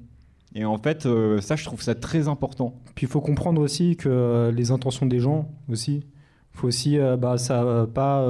[0.55, 2.75] Et en fait, euh, ça, je trouve ça très important.
[2.95, 6.05] Puis il faut comprendre aussi que euh, les intentions des gens aussi.
[6.55, 8.25] Il faut aussi euh, bah, ça, euh, pas,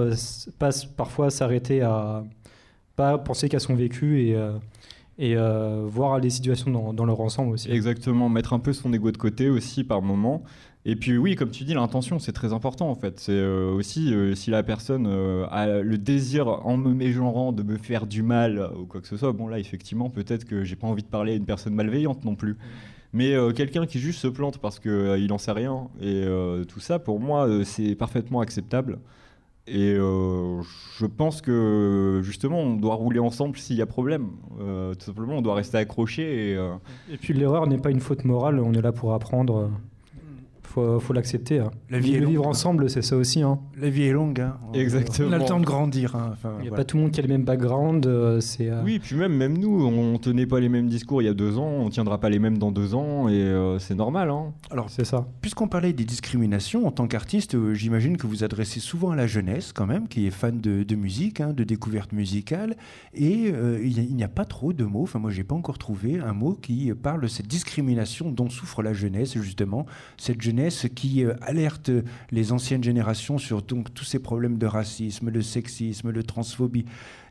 [0.96, 2.24] parfois s'arrêter à
[2.96, 4.36] pas penser qu'à son vécu et,
[5.18, 5.36] et
[5.86, 7.70] voir les situations dans, dans leur ensemble aussi.
[7.70, 10.42] Exactement, mettre un peu son ego de côté aussi par moment.
[10.84, 13.18] Et puis oui, comme tu dis, l'intention, c'est très important en fait.
[13.18, 17.62] C'est euh, aussi euh, si la personne euh, a le désir en me mégenrant de
[17.62, 20.76] me faire du mal ou quoi que ce soit, bon là effectivement peut-être que j'ai
[20.76, 22.56] pas envie de parler à une personne malveillante non plus.
[23.14, 26.26] Mais quelqu'un qui juste se plante parce qu'il il en sait rien et
[26.68, 28.98] tout ça, pour moi, c'est parfaitement acceptable.
[29.66, 34.28] Et je pense que justement, on doit rouler ensemble s'il y a problème.
[34.58, 36.52] Tout simplement, on doit rester accroché
[37.10, 39.70] Et puis l'erreur n'est pas une faute morale, on est là pour apprendre.
[40.78, 41.58] Faut, faut l'accepter.
[41.58, 41.70] hein.
[41.90, 42.30] La vie est Le longue.
[42.30, 43.42] vivre ensemble, c'est ça aussi.
[43.42, 43.58] hein.
[43.76, 44.40] La vie est longue.
[44.40, 44.58] hein.
[44.68, 45.28] On- Exactement.
[45.28, 46.14] On a le temps de grandir.
[46.14, 46.30] hein.
[46.32, 46.76] Enfin, Il n'y a voilà.
[46.76, 48.06] pas tout le monde qui a le même background.
[48.06, 51.24] euh, c'est, euh, Oui, puis même, même nous, on tenait pas les mêmes discours il
[51.24, 53.94] y a deux ans, on tiendra pas les mêmes dans deux ans, et euh, c'est
[53.96, 54.30] normal.
[54.30, 54.52] Hein.
[54.70, 55.26] Alors, C'est ça.
[55.40, 59.26] Puisqu'on parlait des discriminations, en tant qu'artiste, euh, j'imagine que vous adressez souvent à la
[59.26, 62.76] jeunesse, quand même, qui est fan de, de musique, hein, de découverte musicale,
[63.14, 65.42] et euh, il y a- il n'y a, pas trop de mots, enfin moi j'ai
[65.44, 69.86] pas encore trouvé un mot qui parle de cette discrimination dont souffre la jeunesse, justement,
[70.18, 71.90] cette jeunesse qui euh, alerte
[72.30, 76.84] les anciennes générations sur donc, tous ces problèmes de racisme, de sexisme, de transphobie,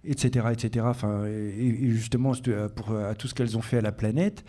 [0.03, 0.85] etc., etc.
[0.89, 4.43] Enfin, et, justement euh, pour à tout ce qu'elles ont fait à la planète.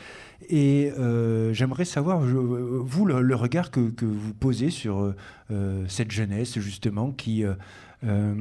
[0.49, 5.17] Et euh, j'aimerais savoir, euh, vous, le, regard que, vous posez sur euh,
[5.51, 7.55] euh, cette jeunesse, justement, qui euh,
[8.05, 8.35] euh,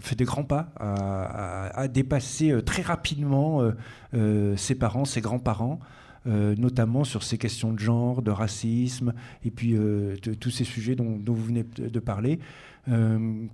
[0.00, 3.72] fait des grands pas, à, à- à dépasser euh, très rapidement euh,
[4.14, 5.78] euh, ses parents, ses grands-parents.
[6.26, 9.12] Euh, notamment sur ces questions de genre, de racisme,
[9.44, 12.38] et puis euh, de- tous ces sujets dont, dont vous venez de parler.
[12.88, 13.46] Euh,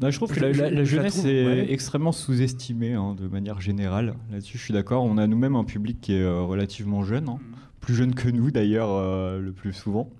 [0.00, 1.72] Bah, je trouve que Je- la, je- la- la je la jeunesse trouve, est ouais.
[1.72, 4.14] extrêmement sous-estimée hein, de manière générale.
[4.32, 5.04] Là-dessus, je suis d'accord.
[5.04, 7.38] On a nous-mêmes un public qui est euh, relativement jeune, hein.
[7.80, 10.10] plus jeune que nous d'ailleurs, euh, le plus souvent.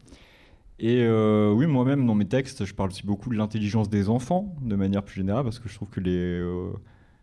[0.79, 4.55] Et euh, oui, moi-même, dans mes textes, je parle aussi beaucoup de l'intelligence des enfants,
[4.62, 6.40] de manière plus générale, parce que je trouve que les.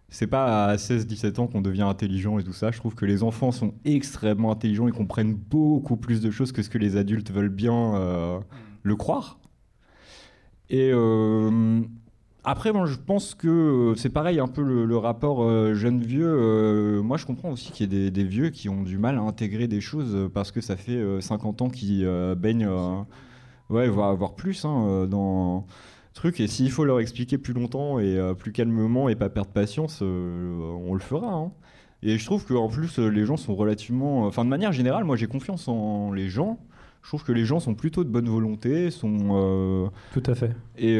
[0.08, 2.72] Euh, c'est pas à 16-17 ans qu'on devient intelligent et tout ça.
[2.72, 6.62] Je trouve que les enfants sont extrêmement intelligents et comprennent beaucoup plus de choses que
[6.62, 8.39] ce que les adultes veulent bien euh,
[8.84, 9.39] le croire.
[10.70, 10.91] Et
[12.43, 17.02] après, moi, je pense que c'est pareil, un peu le, rapport jeune-vieux.
[17.02, 19.22] moi, je comprends aussi qu'il y ait des, des, vieux qui ont du mal à
[19.22, 22.06] intégrer des choses parce que ça fait 50 ans qu'ils
[22.38, 22.70] baignent
[23.70, 25.65] ouais, voire, avoir plus hein, euh, dans
[26.17, 26.39] truc.
[26.39, 29.99] Et s'il faut leur expliquer plus longtemps et euh, plus calmement et pas perdre patience,
[30.01, 31.32] euh, on le fera.
[31.32, 31.51] Hein.
[32.03, 34.25] Et je trouve qu'en plus, les gens sont relativement.
[34.25, 36.60] Enfin, de manière générale, moi j'ai confiance en les gens.
[37.01, 39.89] Je trouve que les gens sont plutôt de bonne volonté, sont.
[40.13, 40.51] Tout à fait.
[40.77, 40.99] Et,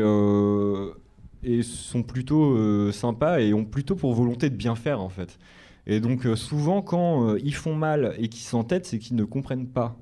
[1.44, 5.38] et sont plutôt sympas et ont plutôt pour volonté de bien faire, en fait.
[5.86, 10.00] Et donc, souvent, quand ils font mal et qu'ils s'entêtent, c'est qu'ils ne comprennent pas.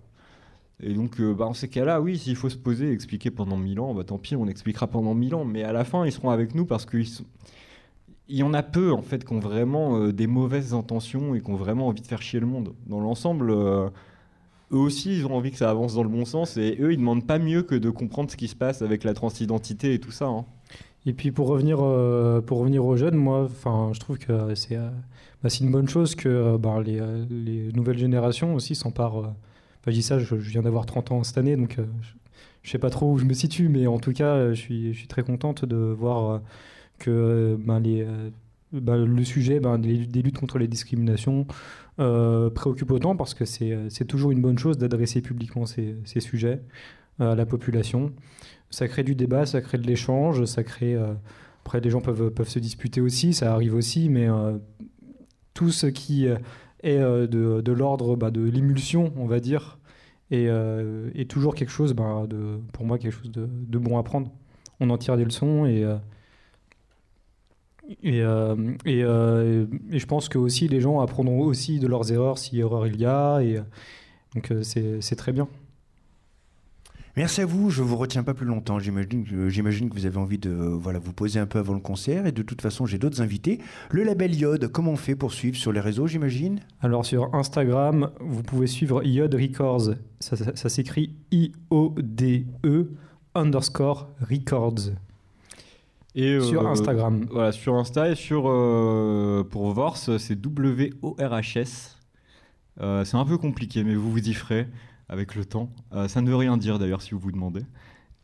[0.82, 3.58] Et donc, euh, bah, en ces cas-là, oui, s'il faut se poser et expliquer pendant
[3.58, 5.46] mille ans, bah, tant pis, on expliquera pendant mille ans.
[5.46, 7.06] Mais à la fin, ils seront avec nous parce qu'il
[8.28, 11.50] y en a peu, en fait, qui ont vraiment euh, des mauvaises intentions et qui
[11.50, 12.74] ont vraiment envie de faire chier le monde.
[12.88, 13.90] Dans l'ensemble, euh,
[14.74, 16.58] eux aussi, ils ont envie que ça avance dans le bon sens.
[16.58, 19.14] Et eux, ils demandent pas mieux que de comprendre ce qui se passe avec la
[19.14, 20.26] transidentité et tout ça.
[20.26, 20.46] Hein.
[21.06, 23.48] Et puis, pour revenir, pour revenir aux jeunes, moi,
[23.94, 29.36] je trouve que c'est bah, une bonne chose que bah, les, nouvelles générations aussi s'emparent
[29.92, 31.86] je dis ça, je, viens d'avoir 30 ans cette année, donc euh,
[32.64, 34.60] je ne sais pas trop où je me situe, mais en tout cas, euh, je
[34.60, 36.40] suis, très contente de voir euh,
[36.98, 37.82] que ben,
[38.72, 41.46] ben, le sujet ben, des, luttes contre les discriminations
[41.98, 46.62] préoccupe autant parce que c'est toujours une bonne chose d'adresser publiquement ces, sujets
[47.20, 48.12] à la population.
[48.70, 50.98] Ça crée du débat, ça crée de l'échange, ça crée.
[51.62, 54.28] après, les gens peuvent se disputer aussi, ça arrive aussi, mais
[55.54, 56.28] tout ce qui
[56.86, 59.80] et euh, de, de l'ordre bah, de l'émulsion, on va dire,
[60.32, 63.98] et, euh, et toujours quelque chose, bah, de, pour moi, quelque chose de, de, bon
[63.98, 64.32] à prendre.
[64.80, 65.98] On en tire des leçons et, euh,
[68.86, 72.88] et, et, je pense que aussi les gens apprendront aussi de leurs erreurs si erreur
[72.88, 73.60] il y a, et
[74.36, 75.48] donc c'est très bien.
[77.18, 77.70] Merci à vous.
[77.70, 78.78] Je vous retiens pas plus longtemps.
[78.80, 82.26] J'imagine que vous avez envie de voilà vous poser un peu avant le concert.
[82.26, 83.60] Et de toute façon, j'ai d'autres invités.
[83.90, 86.60] Le label Iode, comment on fait pour suivre sur les réseaux, j'imagine?
[86.82, 89.96] Alors sur Instagram, vous pouvez suivre Iode Records.
[90.20, 92.90] Ça, s'écrit I-O-D-E
[93.34, 94.92] underscore Records.
[96.16, 97.26] Et sur euh, Instagram.
[97.30, 101.98] Voilà, sur Insta et sur euh, pour Vors, c'est W-O-R-H-S.
[102.82, 104.68] Euh, c'est un peu compliqué, mais vous vous y ferez
[105.10, 105.70] avec le temps.
[105.94, 107.62] Euh, ça ne veut rien dire d'ailleurs si vous vous demandez.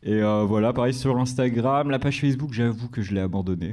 [0.02, 3.72] Et euh, voilà, pareil sur Instagram, la page Facebook, j'avoue que je l'ai abandonnée.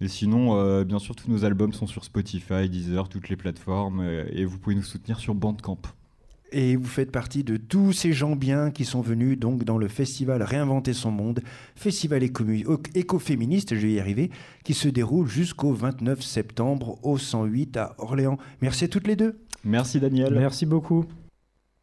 [0.00, 4.02] Mais sinon, euh, bien sûr, tous nos albums sont sur Spotify, Deezer, toutes les plateformes,
[4.30, 5.78] et vous pouvez nous soutenir sur Bandcamp.
[6.52, 9.86] Et vous faites partie de tous ces gens bien qui sont venus donc dans le
[9.86, 11.40] festival Réinventer son monde,
[11.76, 14.30] festival écoféministe, je vais y arriver,
[14.64, 18.38] qui se déroule jusqu'au 29 septembre au 108 à Orléans.
[18.62, 19.38] Merci à toutes les deux.
[19.64, 20.34] Merci Daniel.
[20.34, 21.04] Merci beaucoup.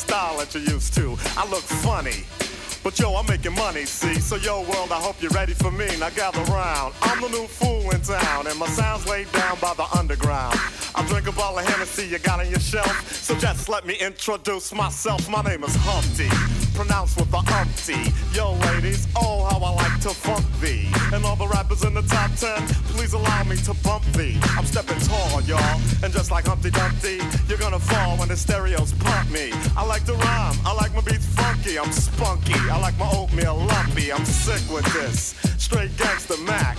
[0.00, 1.16] Style that you're used to.
[1.36, 2.24] I look funny.
[2.82, 4.14] But yo, I'm making money, see?
[4.14, 5.86] So yo, world, I hope you're ready for me.
[5.98, 6.94] Now gather round.
[7.02, 10.58] I'm the new fool in town, and my sound's laid down by the underground.
[10.94, 13.12] I drink a bottle of Hennessy you got on your shelf.
[13.12, 15.28] So just let me introduce myself.
[15.28, 16.30] My name is Humpty,
[16.80, 18.00] pronounced with the umpty.
[18.32, 20.88] Yo, ladies, oh, how I like to funk thee.
[21.12, 24.38] And all the rappers in the top ten, please allow me to bump thee.
[24.56, 25.80] I'm stepping tall, y'all.
[26.02, 29.50] And just like Humpty Dumpty, you're gonna fall when the stereos pump me.
[29.76, 32.58] I like to rhyme, I like my beats funky, I'm spunky.
[32.70, 35.34] I like my oatmeal lumpy, I'm sick with this.
[35.58, 36.78] Straight gangster Mac.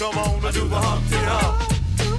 [0.00, 1.60] come on, I do the Humpty Hump.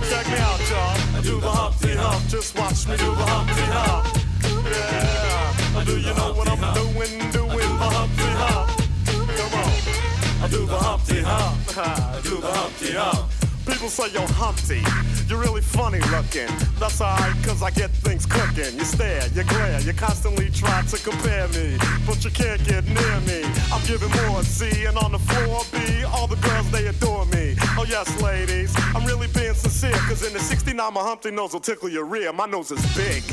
[0.08, 1.18] Check me out, y'all.
[1.18, 2.22] I do the Humpty Hump.
[2.30, 4.06] Just watch me do the Humpty Hump.
[4.70, 5.84] Yeah.
[5.84, 7.14] Do you know what I'm doing?
[7.32, 8.70] Doing the Humpty Hump.
[9.38, 10.44] Come on.
[10.44, 11.78] I do the Humpty Hump.
[11.78, 13.32] I do the Humpty Hump.
[13.66, 14.82] People say you're Humpty,
[15.28, 16.50] you're really funny looking.
[16.80, 18.78] That's alright, cause I get things cooking.
[18.78, 23.18] You stare, you glare, you constantly try to compare me, but you can't get near
[23.22, 23.42] me.
[23.74, 27.41] I'm giving more C, and on the floor B, all the girls they adore me.
[27.82, 31.60] Oh yes, ladies, I'm really being sincere, cause in the 69 my Humpty nose will
[31.60, 32.34] tickle your rear.
[32.34, 33.24] My nose is big.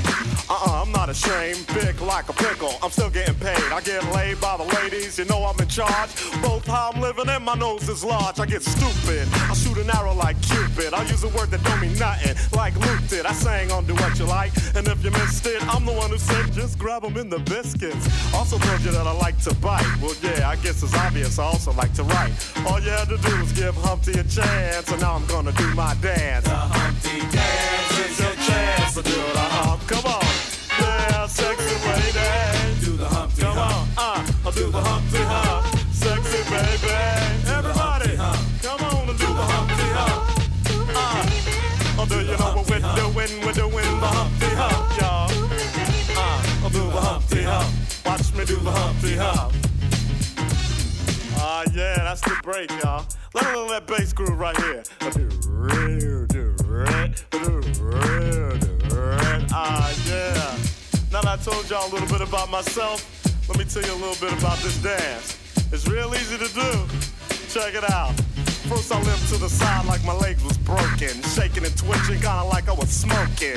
[0.51, 2.73] Uh-uh, I'm not ashamed, big like a pickle.
[2.83, 3.61] I'm still getting paid.
[3.73, 6.11] I get laid by the ladies, you know I'm in charge.
[6.43, 8.41] Both how I'm living and my nose is large.
[8.41, 9.29] I get stupid.
[9.33, 10.95] I shoot an arrow like Cupid.
[10.95, 13.27] I use a word that don't mean nothing, like Luke did.
[13.27, 16.11] I sang on Do What You Like, and if you missed it, I'm the one
[16.11, 18.05] who said just grab 'em in the biscuits.
[18.35, 19.87] Also told you that I like to bite.
[20.01, 22.33] Well, yeah, I guess it's obvious I also like to write.
[22.67, 25.67] All you had to do was give Humpty a chance, and now I'm gonna do
[25.75, 26.18] my dance.
[26.19, 29.87] The Humpty Dance is your chance to do the hump.
[29.87, 30.25] Come on,
[30.81, 32.85] yeah, sexy lady.
[32.85, 33.99] Do the Humpty Come Hump.
[33.99, 35.67] on, uh, I'll do the Humpty Hump.
[35.95, 36.91] Sexy baby.
[37.47, 38.17] Everybody,
[38.67, 40.23] come on and do the Humpty Hump.
[42.01, 43.33] Uh, do you know what we're doing?
[43.47, 45.31] We're doing the Humpty Hump, y'all.
[46.19, 47.71] Uh, I'll do the Humpty Hump.
[48.05, 49.68] Watch me do the Humpty Hump.
[51.61, 53.05] Ah, yeah, that's the break, y'all.
[53.35, 54.85] Let know that bass groove right here.
[59.51, 60.57] Ah, yeah.
[61.11, 63.03] Now that I told y'all a little bit about myself,
[63.49, 65.37] let me tell you a little bit about this dance.
[65.73, 66.87] It's real easy to do.
[67.49, 68.15] Check it out.
[68.69, 72.45] First I limped to the side like my leg was broken, shaking and twitching, kinda
[72.45, 73.57] like I was smoking.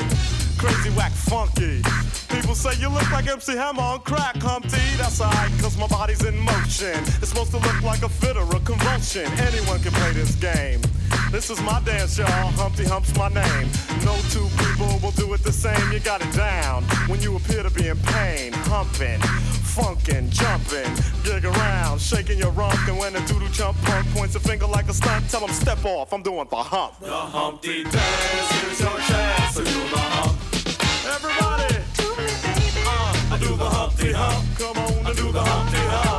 [0.57, 1.81] Crazy whack funky.
[2.29, 4.77] People say you look like MC Hammer on crack, Humpty.
[4.97, 6.97] That's alright, cause my body's in motion.
[7.19, 9.25] It's supposed to look like a fit or a convulsion.
[9.39, 10.79] Anyone can play this game.
[11.31, 12.51] This is my dance, y'all.
[12.55, 13.67] Humpty Hump's my name.
[14.05, 15.91] No two people will do it the same.
[15.91, 18.53] You got it down when you appear to be in pain.
[18.71, 19.19] Humping,
[19.81, 20.91] funkin', jumping,
[21.23, 22.77] gig around, shaking your rump.
[22.87, 25.83] And when a doodle chump punk points a finger like a stunt, tell him step
[25.83, 26.13] off.
[26.13, 26.99] I'm doing the hump.
[26.99, 30.37] The Humpty Dance is your chance to do the hump.
[31.15, 31.75] Everybody,
[32.85, 34.57] uh, I do the Humpty Hump.
[34.57, 36.10] come on and do the Humpty Hump.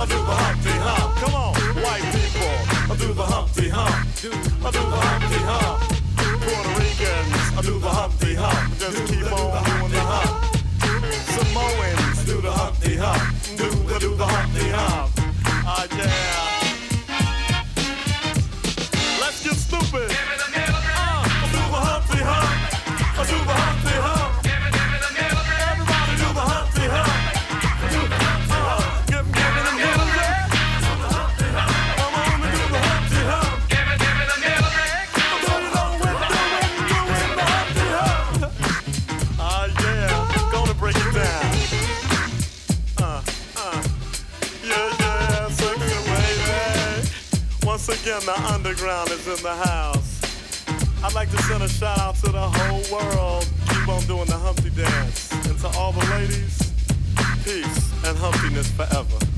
[0.00, 1.14] I do the Humpty Hump.
[1.16, 2.56] Come on, white people,
[2.90, 3.94] I do the Humpty Hump.
[4.64, 5.80] I do the Humpty Hump.
[6.40, 8.78] Puerto Ricans, I do the Humpty Hump.
[8.78, 10.56] Just keep on doing the hump.
[11.36, 13.22] Samoans, do the Humpty Hump.
[13.58, 15.10] Do the do the Humpty Hump.
[15.68, 16.60] Ah yeah.
[19.20, 20.09] Let's get stupid.
[48.26, 50.20] The underground is in the house.
[51.02, 53.48] I'd like to send a shout out to the whole world.
[53.70, 55.32] Keep on doing the Humpty dance.
[55.48, 56.58] And to all the ladies,
[57.44, 59.29] peace and humpiness forever.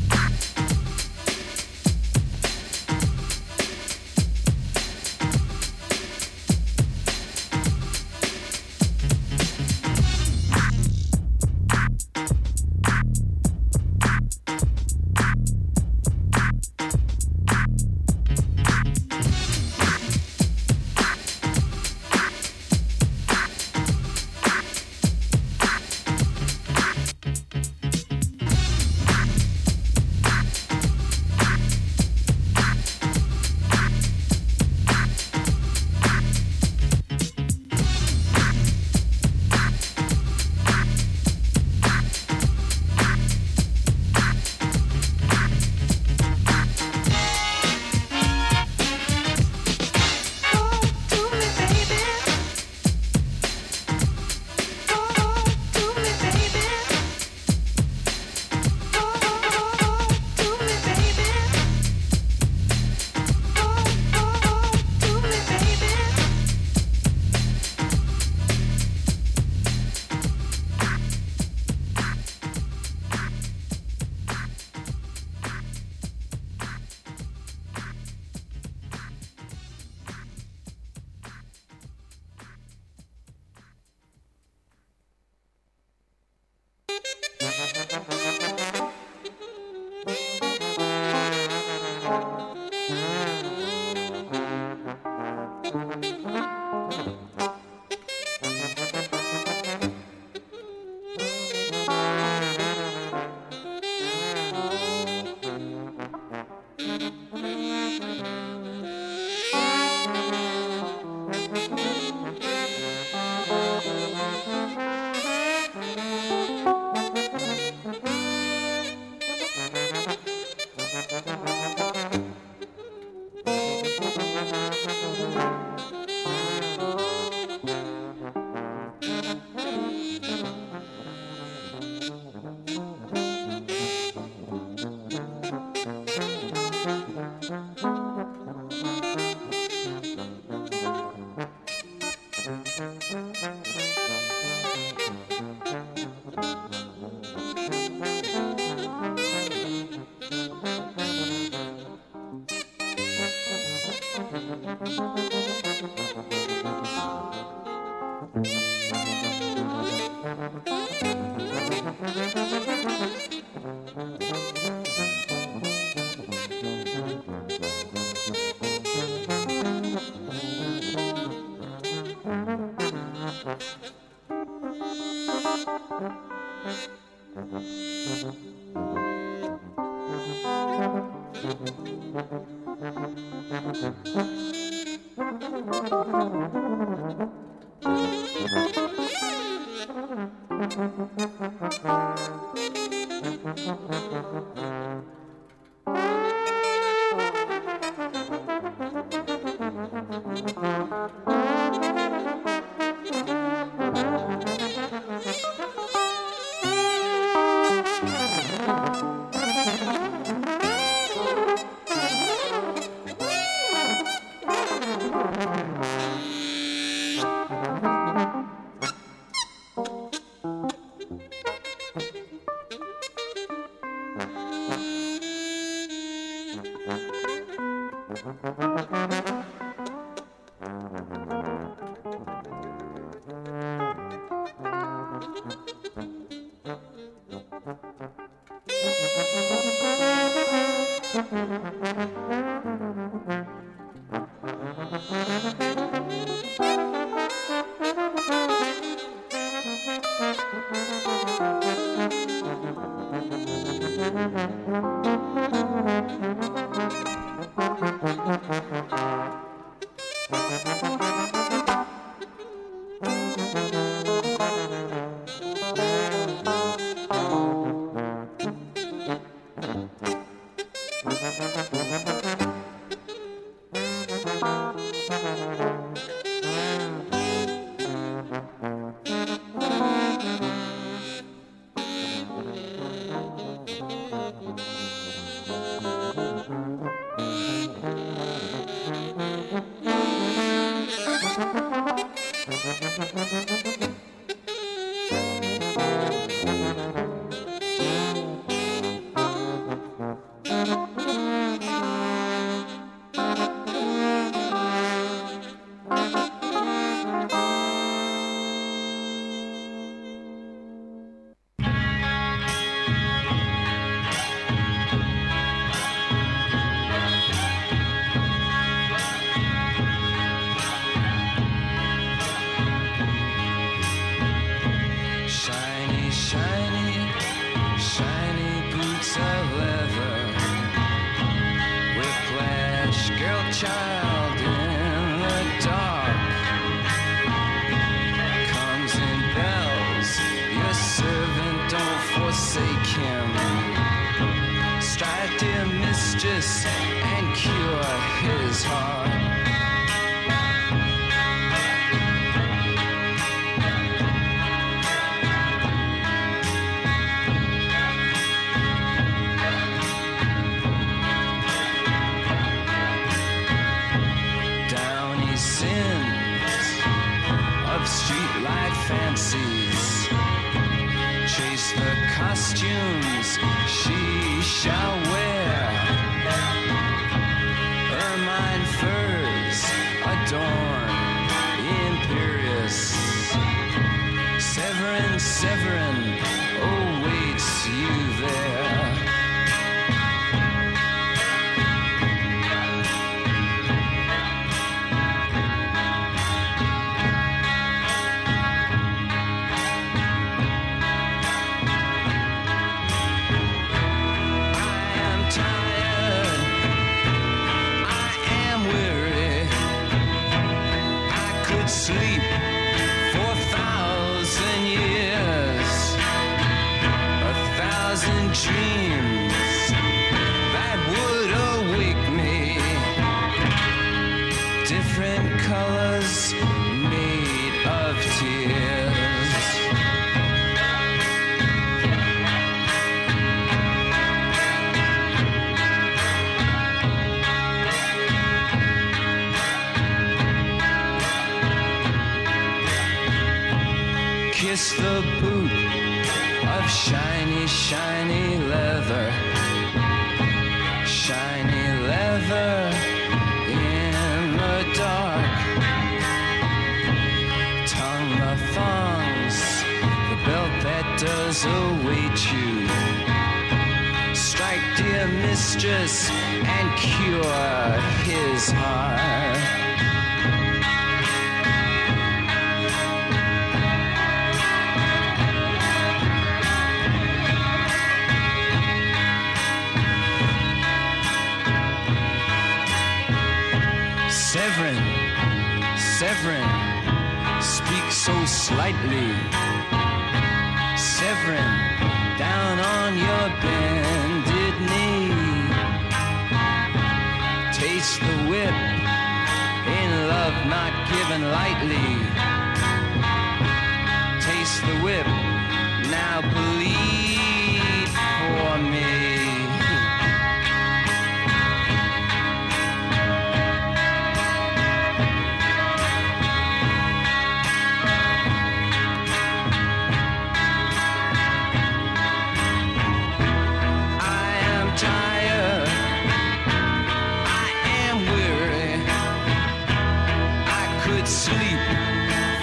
[531.03, 531.59] Could sleep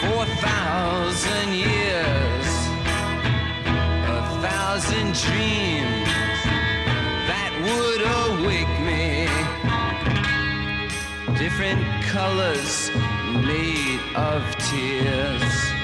[0.02, 2.48] for a thousand years,
[3.66, 6.10] a thousand dreams
[7.30, 9.28] that would awake me.
[11.38, 12.92] Different colors
[13.46, 15.79] made of tears.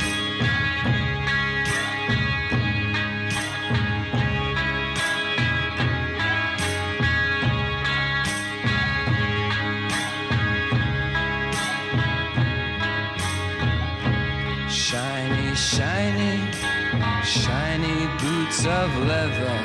[19.05, 19.57] Leather.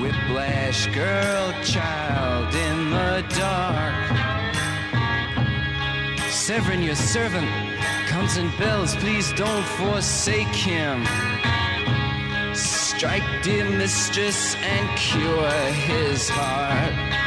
[0.00, 3.94] Whiplash girl, child in the dark.
[6.30, 7.48] Severin, your servant,
[8.08, 8.96] comes and bells.
[8.96, 11.04] Please don't forsake him.
[12.54, 17.21] Strike, dear mistress, and cure his heart.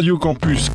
[0.00, 0.70] Radio Campus.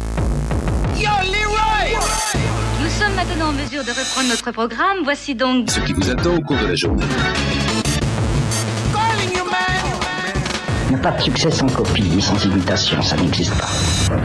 [2.79, 4.97] Nous sommes maintenant en mesure de reprendre notre programme.
[5.03, 7.03] Voici donc Ce qui vous attend au cours de la journée.
[10.83, 14.24] Il n'y a pas de succès sans copie, ni sans imitation, ça n'existe pas.